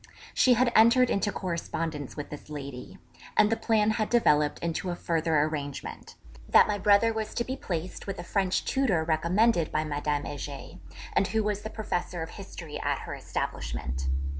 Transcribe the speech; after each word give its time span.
She 0.33 0.55
had 0.55 0.71
entered 0.75 1.11
into 1.11 1.31
correspondence 1.31 2.17
with 2.17 2.31
this 2.31 2.49
lady, 2.49 2.97
and 3.37 3.51
the 3.51 3.55
plan 3.55 3.91
had 3.91 4.09
developed 4.09 4.57
into 4.57 4.89
a 4.89 4.95
further 4.95 5.37
arrangement, 5.41 6.15
that 6.49 6.67
my 6.67 6.79
brother 6.79 7.13
was 7.13 7.35
to 7.35 7.43
be 7.43 7.55
placed 7.55 8.07
with 8.07 8.17
a 8.17 8.23
French 8.23 8.65
tutor 8.65 9.03
recommended 9.03 9.71
by 9.71 9.83
Madame 9.83 10.25
Heger, 10.25 10.79
and 11.13 11.27
who 11.27 11.43
was 11.43 11.61
the 11.61 11.69
Professor 11.69 12.23
of 12.23 12.31
History 12.31 12.79
at 12.79 13.01
her 13.01 13.13
establishment. 13.13 14.07